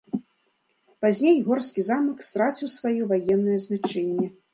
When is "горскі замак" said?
1.49-2.23